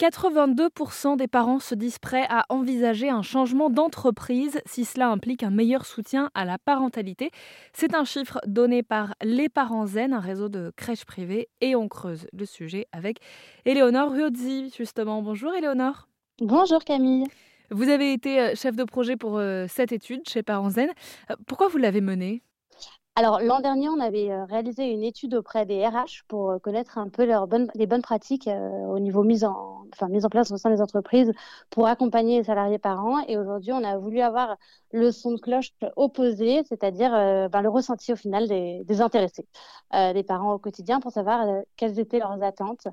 82% 0.00 1.16
des 1.16 1.28
parents 1.28 1.60
se 1.60 1.74
disent 1.74 2.00
prêts 2.00 2.26
à 2.28 2.44
envisager 2.48 3.10
un 3.10 3.22
changement 3.22 3.70
d'entreprise 3.70 4.60
si 4.66 4.84
cela 4.84 5.08
implique 5.08 5.44
un 5.44 5.50
meilleur 5.50 5.86
soutien 5.86 6.30
à 6.34 6.44
la 6.44 6.58
parentalité. 6.58 7.30
C'est 7.72 7.94
un 7.94 8.04
chiffre 8.04 8.40
donné 8.46 8.82
par 8.82 9.14
Les 9.22 9.48
Parents 9.48 9.86
Zen, 9.86 10.12
un 10.12 10.20
réseau 10.20 10.48
de 10.48 10.72
crèches 10.76 11.04
privées, 11.04 11.48
et 11.60 11.76
on 11.76 11.88
creuse 11.88 12.26
le 12.32 12.44
sujet 12.44 12.86
avec 12.90 13.18
Éléonore 13.66 14.10
Ruozzi, 14.10 14.72
justement. 14.76 15.22
Bonjour 15.22 15.54
Éléonore. 15.54 16.08
Bonjour 16.40 16.82
Camille. 16.84 17.26
Vous 17.70 17.88
avez 17.88 18.12
été 18.12 18.40
euh, 18.40 18.54
chef 18.56 18.74
de 18.74 18.84
projet 18.84 19.16
pour 19.16 19.38
euh, 19.38 19.66
cette 19.68 19.92
étude 19.92 20.28
chez 20.28 20.42
Parents 20.42 20.70
Zen. 20.70 20.90
Euh, 21.30 21.36
pourquoi 21.46 21.68
vous 21.68 21.78
l'avez 21.78 22.00
menée? 22.00 22.42
Alors, 23.16 23.40
l'an 23.40 23.60
dernier, 23.60 23.88
on 23.88 24.00
avait 24.00 24.42
réalisé 24.46 24.90
une 24.90 25.04
étude 25.04 25.34
auprès 25.34 25.64
des 25.66 25.86
RH 25.86 26.24
pour 26.26 26.60
connaître 26.60 26.98
un 26.98 27.08
peu 27.08 27.24
leurs 27.24 27.46
bonnes, 27.46 27.70
les 27.76 27.86
bonnes 27.86 28.02
pratiques 28.02 28.48
euh, 28.48 28.68
au 28.88 28.98
niveau 28.98 29.22
mise 29.22 29.44
en, 29.44 29.73
enfin, 29.94 30.08
mise 30.08 30.24
en 30.24 30.28
place 30.28 30.50
au 30.50 30.56
sein 30.56 30.70
des 30.70 30.80
entreprises 30.80 31.32
pour 31.70 31.86
accompagner 31.86 32.38
les 32.38 32.44
salariés 32.44 32.78
parents. 32.78 33.20
Et 33.26 33.38
aujourd'hui, 33.38 33.72
on 33.72 33.82
a 33.84 33.96
voulu 33.98 34.20
avoir 34.20 34.56
le 34.92 35.10
son 35.10 35.32
de 35.32 35.40
cloche 35.40 35.72
opposé, 35.96 36.62
c'est-à-dire 36.68 37.10
ben, 37.50 37.62
le 37.62 37.68
ressenti 37.68 38.12
au 38.12 38.16
final 38.16 38.48
des, 38.48 39.00
intéressés, 39.00 39.46
des 39.92 40.22
parents 40.22 40.52
au 40.52 40.58
quotidien 40.58 41.00
pour 41.00 41.10
savoir 41.10 41.46
quelles 41.76 41.98
étaient 41.98 42.20
leurs 42.20 42.42
attentes. 42.42 42.86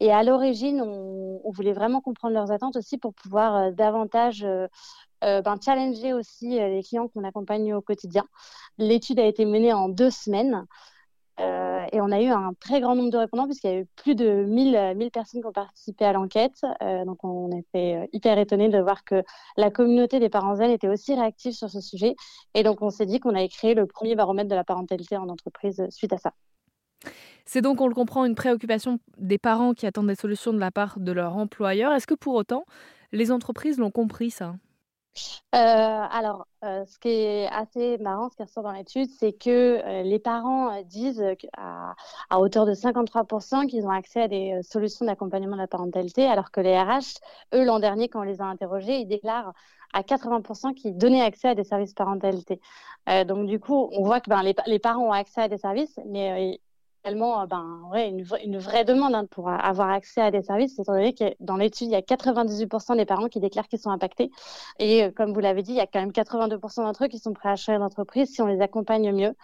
Et 0.00 0.12
à 0.12 0.22
l'origine, 0.22 0.80
on, 0.82 1.50
voulait 1.50 1.72
vraiment 1.72 2.00
comprendre 2.00 2.34
leurs 2.34 2.52
attentes 2.52 2.76
aussi 2.76 2.98
pour 2.98 3.14
pouvoir 3.14 3.72
davantage 3.72 4.46
euh, 5.24 5.42
ben, 5.42 5.56
challenger 5.60 6.12
aussi 6.12 6.60
euh, 6.60 6.68
les 6.68 6.82
clients 6.82 7.08
qu'on 7.08 7.24
accompagne 7.24 7.74
au 7.74 7.80
quotidien. 7.80 8.24
L'étude 8.78 9.18
a 9.18 9.26
été 9.26 9.44
menée 9.44 9.72
en 9.72 9.88
deux 9.88 10.10
semaines. 10.10 10.64
Euh, 11.40 11.84
et 11.92 12.00
on 12.00 12.10
a 12.10 12.20
eu 12.20 12.28
un 12.28 12.52
très 12.58 12.80
grand 12.80 12.94
nombre 12.94 13.10
de 13.10 13.16
répondants 13.16 13.46
puisqu'il 13.46 13.70
y 13.70 13.74
a 13.74 13.80
eu 13.80 13.86
plus 13.96 14.14
de 14.14 14.44
1000, 14.44 14.94
1000 14.96 15.10
personnes 15.10 15.40
qui 15.40 15.46
ont 15.46 15.52
participé 15.52 16.04
à 16.04 16.12
l'enquête. 16.12 16.60
Euh, 16.82 17.04
donc 17.04 17.22
on 17.24 17.56
était 17.56 18.08
hyper 18.12 18.38
étonnés 18.38 18.68
de 18.68 18.78
voir 18.78 19.04
que 19.04 19.22
la 19.56 19.70
communauté 19.70 20.18
des 20.18 20.28
parents 20.28 20.56
zen 20.56 20.70
était 20.70 20.88
aussi 20.88 21.14
réactive 21.14 21.52
sur 21.52 21.70
ce 21.70 21.80
sujet. 21.80 22.16
Et 22.54 22.62
donc 22.62 22.82
on 22.82 22.90
s'est 22.90 23.06
dit 23.06 23.20
qu'on 23.20 23.34
allait 23.34 23.48
créer 23.48 23.74
le 23.74 23.86
premier 23.86 24.16
baromètre 24.16 24.48
de 24.48 24.54
la 24.54 24.64
parentalité 24.64 25.16
en 25.16 25.28
entreprise 25.28 25.86
suite 25.90 26.12
à 26.12 26.18
ça. 26.18 26.32
C'est 27.46 27.62
donc, 27.62 27.80
on 27.80 27.86
le 27.86 27.94
comprend, 27.94 28.26
une 28.26 28.34
préoccupation 28.34 28.98
des 29.16 29.38
parents 29.38 29.72
qui 29.72 29.86
attendent 29.86 30.08
des 30.08 30.14
solutions 30.14 30.52
de 30.52 30.58
la 30.58 30.70
part 30.70 31.00
de 31.00 31.12
leur 31.12 31.36
employeur. 31.36 31.92
Est-ce 31.94 32.06
que 32.06 32.14
pour 32.14 32.34
autant, 32.34 32.64
les 33.12 33.32
entreprises 33.32 33.78
l'ont 33.78 33.90
compris 33.90 34.30
ça? 34.30 34.56
euh, 34.56 34.67
alors, 35.52 36.46
euh, 36.64 36.84
ce 36.86 36.98
qui 36.98 37.08
est 37.08 37.46
assez 37.48 37.98
marrant, 37.98 38.28
ce 38.30 38.36
qui 38.36 38.42
ressort 38.42 38.62
dans 38.62 38.72
l'étude, 38.72 39.08
c'est 39.18 39.32
que 39.32 39.80
euh, 39.84 40.02
les 40.02 40.18
parents 40.18 40.82
disent 40.82 41.24
à, 41.56 41.94
à, 42.30 42.40
hauteur 42.40 42.66
de 42.66 42.74
53% 42.74 43.66
qu'ils 43.66 43.86
ont 43.86 43.90
accès 43.90 44.22
à 44.22 44.28
des 44.28 44.60
solutions 44.62 45.06
d'accompagnement 45.06 45.56
de 45.56 45.60
la 45.62 45.66
parentalité, 45.66 46.26
alors 46.26 46.50
que 46.50 46.60
les 46.60 46.78
RH, 46.78 47.18
eux, 47.54 47.64
l'an 47.64 47.78
dernier, 47.78 48.08
quand 48.08 48.20
on 48.20 48.24
les 48.24 48.40
a 48.40 48.44
interrogés, 48.44 48.98
ils 48.98 49.06
déclarent 49.06 49.52
à 49.92 50.02
80% 50.02 50.74
qu'ils 50.74 50.96
donnaient 50.96 51.22
accès 51.22 51.48
à 51.48 51.54
des 51.54 51.64
services 51.64 51.94
parentalité. 51.94 52.60
donc, 53.26 53.46
du 53.46 53.58
coup, 53.58 53.88
on 53.92 54.04
voit 54.04 54.20
que 54.20 54.28
ben, 54.28 54.42
les, 54.42 54.54
les, 54.66 54.78
parents 54.78 55.08
ont 55.08 55.12
accès 55.12 55.40
à 55.42 55.48
des 55.48 55.58
services, 55.58 55.98
mais 56.06 56.52
euh, 56.54 56.56
ben, 57.14 57.80
ouais, 57.90 58.08
une, 58.08 58.24
une, 58.44 58.58
vraie 58.58 58.84
demande 58.84 59.14
hein, 59.14 59.26
pour 59.30 59.48
avoir 59.48 59.90
accès 59.90 60.20
à 60.20 60.30
des 60.30 60.42
services, 60.42 60.78
étant 60.78 60.92
donné 60.92 61.14
que 61.14 61.24
dans 61.40 61.56
l'étude, 61.56 61.88
il 61.88 61.92
y 61.92 61.96
a 61.96 62.00
98% 62.00 62.96
des 62.96 63.04
parents 63.04 63.28
qui 63.28 63.40
déclarent 63.40 63.68
qu'ils 63.68 63.78
sont 63.78 63.90
impactés. 63.90 64.30
Et 64.78 65.04
euh, 65.04 65.10
comme 65.10 65.32
vous 65.32 65.40
l'avez 65.40 65.62
dit, 65.62 65.72
il 65.72 65.76
y 65.76 65.80
a 65.80 65.86
quand 65.86 66.00
même 66.00 66.10
82% 66.10 66.82
d'entre 66.82 67.04
eux 67.04 67.08
qui 67.08 67.18
sont 67.18 67.32
prêts 67.32 67.50
à 67.50 67.56
changer 67.56 67.78
d'entreprise 67.78 68.32
si 68.32 68.42
on 68.42 68.46
les 68.46 68.60
accompagne 68.60 69.12
mieux. 69.12 69.34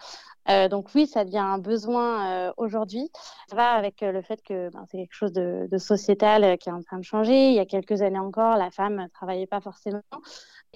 Euh, 0.49 0.67
donc 0.67 0.89
oui, 0.93 1.07
ça 1.07 1.25
devient 1.25 1.39
un 1.39 1.57
besoin 1.57 2.29
euh, 2.29 2.53
aujourd'hui. 2.57 3.09
Ça 3.49 3.55
va 3.55 3.71
avec 3.71 4.03
euh, 4.03 4.11
le 4.11 4.21
fait 4.21 4.41
que 4.43 4.69
ben, 4.69 4.85
c'est 4.89 4.97
quelque 4.97 5.13
chose 5.13 5.33
de, 5.33 5.67
de 5.71 5.77
sociétal 5.77 6.57
qui 6.59 6.69
est 6.69 6.71
en 6.71 6.83
train 6.83 6.99
de 6.99 7.03
changer. 7.03 7.49
Il 7.49 7.55
y 7.55 7.59
a 7.59 7.65
quelques 7.65 8.01
années 8.03 8.19
encore, 8.19 8.55
la 8.55 8.69
femme 8.69 8.95
ne 8.95 9.07
travaillait 9.07 9.47
pas 9.47 9.59
forcément. 9.59 10.01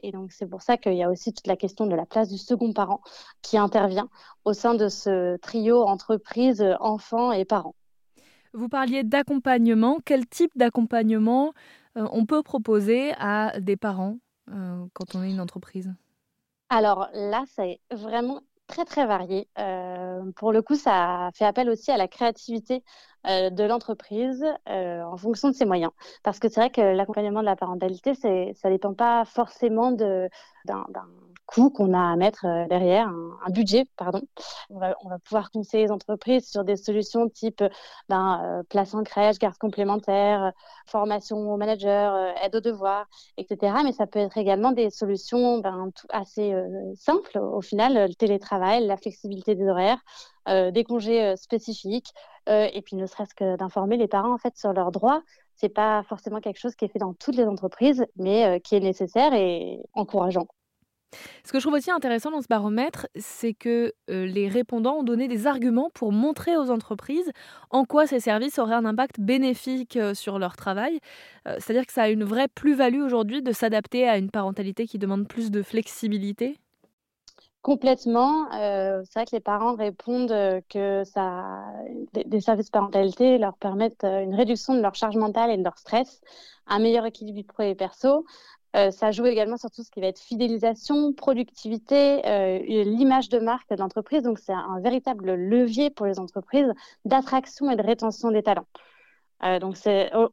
Et 0.01 0.11
donc 0.11 0.31
c'est 0.31 0.47
pour 0.47 0.61
ça 0.61 0.77
qu'il 0.77 0.93
y 0.93 1.03
a 1.03 1.09
aussi 1.09 1.33
toute 1.33 1.45
la 1.45 1.57
question 1.57 1.85
de 1.85 1.95
la 1.95 2.05
place 2.05 2.29
du 2.29 2.37
second 2.37 2.73
parent 2.73 3.01
qui 3.41 3.57
intervient 3.57 4.09
au 4.45 4.53
sein 4.53 4.73
de 4.73 4.87
ce 4.87 5.37
trio 5.37 5.83
entreprise, 5.83 6.65
enfants 6.79 7.31
et 7.31 7.45
parents. 7.45 7.75
Vous 8.53 8.69
parliez 8.69 9.03
d'accompagnement. 9.03 9.99
Quel 10.03 10.27
type 10.27 10.51
d'accompagnement 10.55 11.53
on 11.95 12.25
peut 12.25 12.41
proposer 12.41 13.13
à 13.19 13.59
des 13.59 13.77
parents 13.77 14.17
quand 14.47 15.15
on 15.15 15.23
est 15.23 15.29
une 15.29 15.41
entreprise? 15.41 15.93
Alors 16.69 17.09
là, 17.13 17.43
c'est 17.47 17.79
vraiment 17.91 18.41
très 18.69 18.85
très 18.85 19.05
varié. 19.05 19.49
Euh, 19.57 20.31
pour 20.35 20.53
le 20.53 20.61
coup, 20.61 20.75
ça 20.75 21.31
fait 21.33 21.45
appel 21.45 21.69
aussi 21.69 21.91
à 21.91 21.97
la 21.97 22.07
créativité 22.07 22.83
euh, 23.27 23.49
de 23.49 23.63
l'entreprise 23.63 24.45
euh, 24.69 25.01
en 25.01 25.17
fonction 25.17 25.49
de 25.49 25.53
ses 25.55 25.65
moyens. 25.65 25.91
Parce 26.23 26.39
que 26.39 26.47
c'est 26.47 26.61
vrai 26.61 26.69
que 26.69 26.79
l'accompagnement 26.79 27.41
de 27.41 27.45
la 27.45 27.55
parentalité, 27.57 28.13
ça 28.13 28.29
ne 28.29 28.69
dépend 28.69 28.93
pas 28.93 29.25
forcément 29.25 29.91
d'un 29.91 30.29
qu'on 31.49 31.93
a 31.93 32.11
à 32.11 32.15
mettre 32.15 32.45
euh, 32.45 32.67
derrière, 32.67 33.07
un, 33.07 33.49
budget, 33.49 33.85
pardon. 33.97 34.21
On 34.69 34.79
va, 34.79 34.95
pouvoir 35.23 35.49
conseiller 35.51 35.85
les 35.85 35.91
entreprises 35.91 36.49
sur 36.49 36.63
des 36.63 36.75
solutions 36.75 37.27
type 37.29 37.63
ben, 38.07 38.41
euh, 38.43 38.63
place 38.69 38.93
en 38.93 39.03
crèche, 39.03 39.39
garde 39.39 39.57
complémentaire, 39.57 40.51
formation 40.85 41.51
au 41.51 41.57
manager, 41.57 42.13
euh, 42.13 42.31
aide 42.43 42.55
aux 42.55 42.61
devoirs, 42.61 43.07
etc. 43.37 43.77
Mais 43.83 43.91
ça 43.91 44.05
peut 44.07 44.19
être 44.19 44.37
également 44.37 44.71
des 44.71 44.89
solutions 44.89 45.59
ben, 45.59 45.91
assez 46.09 46.53
simples. 46.95 47.39
Au 47.39 47.61
final, 47.61 48.09
le 48.09 48.13
télétravail, 48.13 48.85
la 48.85 48.97
flexibilité 48.97 49.55
des 49.55 49.67
horaires, 49.67 49.99
des 50.47 50.83
congés 50.83 51.35
spécifiques, 51.37 52.13
et 52.47 52.81
puis 52.83 52.95
ne 52.95 53.05
serait-ce 53.05 53.35
que 53.35 53.55
d'informer 53.57 53.97
les 53.97 54.07
parents 54.07 54.33
en 54.33 54.37
fait 54.37 54.57
sur 54.57 54.73
leurs 54.73 54.91
droits 54.91 55.21
c'est 55.55 55.69
pas 55.69 56.03
forcément 56.03 56.39
quelque 56.39 56.57
chose 56.57 56.73
qui 56.75 56.85
est 56.85 56.87
fait 56.87 56.99
dans 56.99 57.13
toutes 57.13 57.35
les 57.35 57.43
entreprises, 57.43 58.05
mais 58.15 58.61
qui 58.61 58.75
est 58.75 58.79
nécessaire 58.79 59.33
et 59.33 59.79
encourageant. 59.93 60.47
Ce 61.43 61.51
que 61.51 61.59
je 61.59 61.63
trouve 61.63 61.77
aussi 61.77 61.91
intéressant 61.91 62.31
dans 62.31 62.41
ce 62.41 62.47
baromètre, 62.47 63.07
c'est 63.15 63.53
que 63.53 63.93
euh, 64.09 64.25
les 64.25 64.47
répondants 64.47 64.97
ont 64.97 65.03
donné 65.03 65.27
des 65.27 65.47
arguments 65.47 65.89
pour 65.93 66.11
montrer 66.11 66.57
aux 66.57 66.69
entreprises 66.69 67.31
en 67.71 67.85
quoi 67.85 68.07
ces 68.07 68.19
services 68.19 68.59
auraient 68.59 68.75
un 68.75 68.85
impact 68.85 69.19
bénéfique 69.19 69.97
euh, 69.97 70.13
sur 70.13 70.39
leur 70.39 70.55
travail. 70.55 70.99
Euh, 71.47 71.55
c'est-à-dire 71.59 71.85
que 71.85 71.93
ça 71.93 72.03
a 72.03 72.09
une 72.09 72.23
vraie 72.23 72.47
plus-value 72.47 73.01
aujourd'hui 73.01 73.41
de 73.41 73.51
s'adapter 73.51 74.07
à 74.07 74.17
une 74.17 74.29
parentalité 74.29 74.85
qui 74.85 74.99
demande 74.99 75.27
plus 75.27 75.51
de 75.51 75.63
flexibilité? 75.63 76.59
Complètement. 77.61 78.49
c'est 78.51 79.13
vrai 79.15 79.25
que 79.25 79.35
les 79.35 79.41
parents 79.41 79.75
répondent 79.75 80.29
que 80.69 81.03
des, 82.13 82.23
des 82.23 82.39
services 82.39 82.69
parentalité 82.69 83.37
leur 83.37 83.57
permettent 83.57 84.05
une 84.05 84.33
réduction 84.33 84.75
de 84.75 84.79
leur 84.79 84.95
charge 84.95 85.17
mentale 85.17 85.51
et 85.51 85.57
de 85.57 85.63
leur 85.63 85.77
stress, 85.77 86.21
un 86.67 86.79
meilleur 86.79 87.05
équilibre 87.05 87.43
pro 87.45 87.63
et 87.63 87.75
perso, 87.75 88.25
euh, 88.75 88.91
ça 88.91 89.11
joue 89.11 89.25
également 89.25 89.57
sur 89.57 89.71
tout 89.71 89.83
ce 89.83 89.89
qui 89.89 89.99
va 89.99 90.07
être 90.07 90.19
fidélisation, 90.19 91.13
productivité, 91.13 92.25
euh, 92.27 92.59
l'image 92.59 93.29
de 93.29 93.39
marque 93.39 93.69
de 93.69 93.77
l'entreprise. 93.77 94.21
Donc, 94.21 94.39
c'est 94.39 94.53
un 94.53 94.79
véritable 94.79 95.33
levier 95.33 95.89
pour 95.89 96.05
les 96.05 96.19
entreprises 96.19 96.71
d'attraction 97.05 97.71
et 97.71 97.75
de 97.75 97.81
rétention 97.81 98.31
des 98.31 98.43
talents. 98.43 98.67
Euh, 99.43 99.59
donc, 99.59 99.77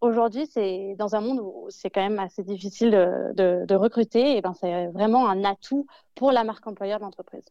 aujourd'hui, 0.01 0.47
c'est 0.47 0.97
dans 0.99 1.15
un 1.15 1.21
monde 1.21 1.41
où 1.41 1.67
c'est 1.71 1.91
quand 1.91 2.03
même 2.03 2.19
assez 2.19 2.43
difficile 2.43 2.91
de, 2.91 3.75
recruter. 3.75 4.37
Et 4.37 4.43
ben, 4.43 4.53
c'est 4.55 4.89
vraiment 4.89 5.29
un 5.29 5.45
atout 5.45 5.87
pour 6.15 6.33
la 6.33 6.45
marque 6.45 6.67
employeur 6.67 6.99
de 6.99 7.05
l'entreprise. 7.05 7.45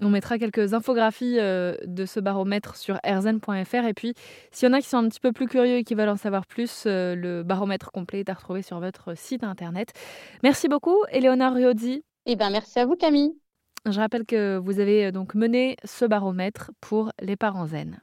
On 0.00 0.10
mettra 0.10 0.38
quelques 0.38 0.74
infographies 0.74 1.38
euh, 1.38 1.76
de 1.84 2.04
ce 2.04 2.18
baromètre 2.18 2.76
sur 2.76 2.98
erzen.fr. 3.04 3.86
Et 3.86 3.94
puis, 3.94 4.14
s'il 4.50 4.68
y 4.68 4.70
en 4.70 4.74
a 4.74 4.80
qui 4.80 4.88
sont 4.88 4.96
un 4.96 5.08
petit 5.08 5.20
peu 5.20 5.32
plus 5.32 5.46
curieux 5.46 5.76
et 5.76 5.84
qui 5.84 5.94
veulent 5.94 6.08
en 6.08 6.16
savoir 6.16 6.46
plus, 6.46 6.84
euh, 6.86 7.14
le 7.14 7.44
baromètre 7.44 7.92
complet 7.92 8.20
est 8.20 8.28
à 8.28 8.34
retrouver 8.34 8.62
sur 8.62 8.80
votre 8.80 9.16
site 9.16 9.44
internet. 9.44 9.92
Merci 10.42 10.68
beaucoup, 10.68 10.96
Eleonore 11.12 11.54
Riozzi. 11.54 12.04
Eh 12.26 12.34
bien, 12.34 12.50
merci 12.50 12.80
à 12.80 12.86
vous, 12.86 12.96
Camille. 12.96 13.34
Je 13.86 14.00
rappelle 14.00 14.24
que 14.26 14.56
vous 14.56 14.80
avez 14.80 15.06
euh, 15.06 15.10
donc 15.12 15.34
mené 15.36 15.76
ce 15.84 16.04
baromètre 16.06 16.72
pour 16.80 17.12
les 17.20 17.36
parents 17.36 17.66
zen. 17.66 18.00